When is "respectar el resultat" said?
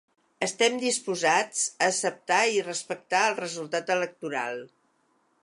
2.71-3.95